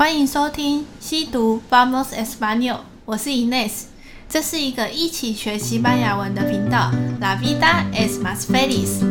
[0.00, 3.82] 欢迎收听西读 Vamos Español，我是 Ines，
[4.30, 6.90] 这是一个一起学西班牙文的频道。
[7.20, 9.02] La vida es más feliz。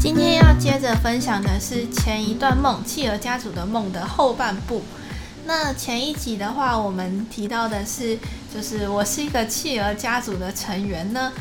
[0.00, 4.82] 今天要接着分享的是前一段梦——企鹅家族的梦的后半部。
[5.44, 8.16] 那前一集的话，我们提到的是，
[8.54, 11.32] 就是我是一个企鹅家族的成员呢。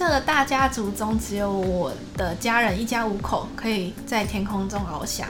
[0.00, 5.28] 这个大家族中，只有我的家人一家五口可以在天空中翱翔。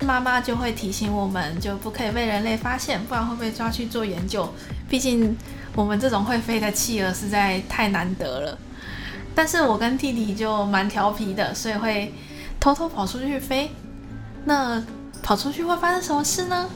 [0.00, 4.46] 妈妈就会提醒我们，就不可以被人类发现，不然会被抓去做研究。
[4.90, 5.34] 毕竟
[5.74, 8.58] 我们这种会飞的企鹅实在太难得了。
[9.34, 12.12] 但是我跟弟弟就蛮调皮的，所以会
[12.60, 13.70] 偷偷跑出去飞。
[14.44, 14.84] 那
[15.22, 16.68] 跑出去会发生什么事呢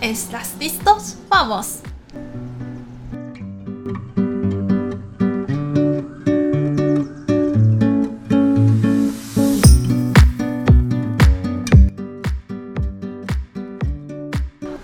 [0.00, 1.12] ？¿Estás listos?
[1.30, 1.76] ¡Vamos!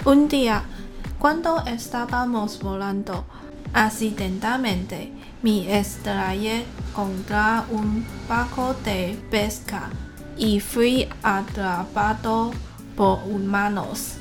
[0.08, 0.62] Un día,
[1.18, 3.26] cuando estábamos volando,
[3.74, 9.90] accidentalmente me estrellé contra un barco de pesca
[10.38, 12.52] y fui atrapado
[12.96, 14.14] por humanos.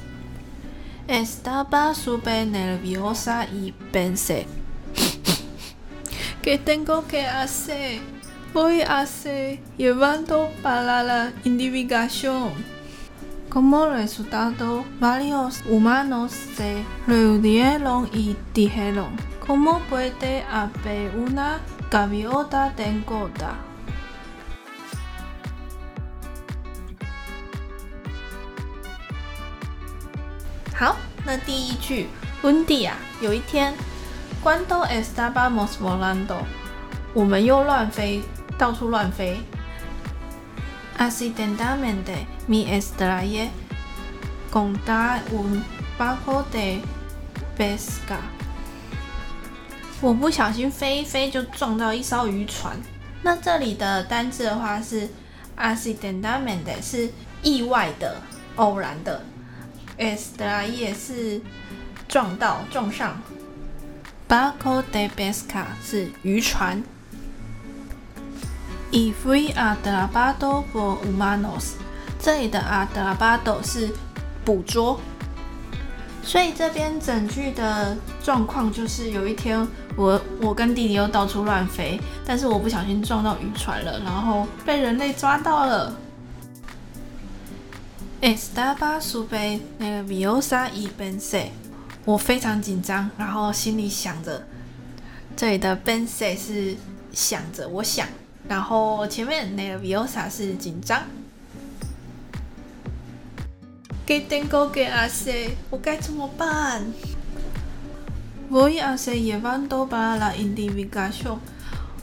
[1.08, 4.46] Estaba súper nerviosa y pensé,
[6.42, 8.02] ¿qué tengo que hacer?
[8.54, 12.77] Voy a ser llevado para la investigación.
[13.57, 19.15] Como resultado, varios humanos se reunieron y dijeron,
[19.47, 23.55] ¿cómo puede haber una gaviota tan gorda?
[30.75, 32.09] 好，那第一句，
[32.43, 33.75] un día，有一天，
[34.43, 36.39] cuando estábamos volando，
[37.13, 38.23] 我们又乱飞，
[38.57, 39.43] 到处乱飞。
[40.99, 43.50] Accidentalmente Me estrellé
[44.52, 45.64] contra un
[45.98, 46.82] barco de
[47.58, 48.18] pesca。
[50.00, 52.78] 我不小心飞一飞就撞到一艘渔船。
[53.24, 55.10] 那这里的单字的话是
[55.58, 57.12] accidentalmente 是
[57.42, 58.22] 意外的、
[58.56, 59.24] 偶然的。
[59.98, 61.42] estrellé 是
[62.08, 63.20] 撞到、撞上。
[64.28, 66.84] barco de pesca 是渔船。
[68.92, 71.76] Y fui atrapado por humanos，
[72.28, 73.90] 这里的 atrapado 是
[74.44, 75.00] 捕捉，
[76.22, 79.66] 所以这边整句的状况就是有一天
[79.96, 85.96] 我我跟弟弟又到处乱飞，但是我不小心撞到渔船了，然后被人类抓到了。
[88.20, 91.46] Estaba súper n e v i o s a y pensé，
[92.04, 94.44] 我非常紧张，然后心里想着，
[95.38, 96.76] 这里的 pensé 是
[97.14, 98.06] 想着，我想。
[98.50, 101.04] 然后前面 nerviosa 是紧张。
[104.08, 105.50] ¿Qué tengo que hacer？
[105.70, 106.94] 我该怎么办
[108.50, 111.40] ？Voy a ser llevado para la investigación。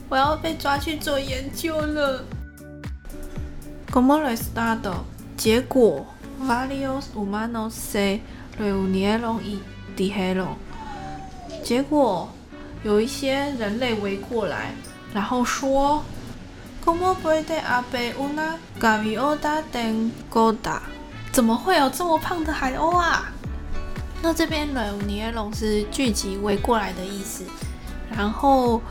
[0.07, 2.23] 我要被抓去做研究了。
[3.91, 5.05] Como resultado，
[5.35, 6.05] 结果
[6.39, 8.19] ，varios humanos se
[8.59, 9.61] reunieron y
[9.97, 10.57] dijeron。
[11.63, 12.29] 结果
[12.83, 14.75] 有一些人类围过来，
[15.11, 16.03] 然后说。
[16.85, 20.81] ¿Cómo puede haber una gaviota tan gorda？
[21.35, 23.25] 怎么会有这么胖的海鸥啊？
[24.21, 27.43] 那这边 reunieron 是聚集、围过来的意思。
[28.09, 28.81] 然后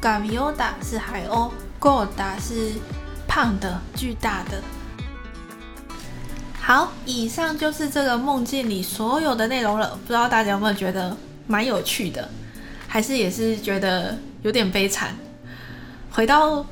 [0.00, 2.74] gaviota 是海鸥 g o d a 是
[3.26, 4.62] 胖的、巨大的。
[6.60, 9.98] 好，以上就是这个梦境里所有的内容了。
[10.02, 11.16] 不知道大家有没有觉得
[11.48, 12.30] 蛮有趣的，
[12.86, 15.16] 还是也是觉得有点悲惨？
[16.12, 16.64] 回到。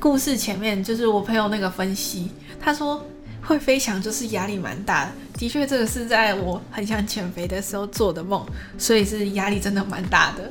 [0.00, 3.04] 故事前面就是我朋友那个分析，他说
[3.44, 5.12] 会飞翔就是压力蛮大的。
[5.38, 8.44] 的确，这个是在我很想减肥的时候做的梦，
[8.78, 10.50] 所以是压力真的蛮大的。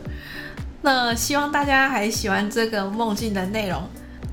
[0.81, 3.81] 那希望大家还喜欢这个梦境的内容，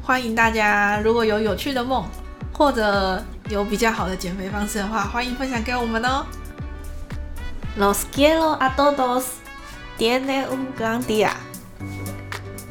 [0.02, 2.04] 欢迎大家如果有有趣的梦，
[2.52, 6.26] 或者有比较好的减肥方式的话，欢迎分享给我们哦。
[7.78, 9.24] Los quiero a todos.
[9.96, 11.30] Tienen un gran día.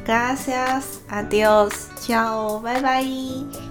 [0.04, 0.82] Gracias.
[1.08, 1.70] Adiós.
[2.62, 3.69] 拜拜。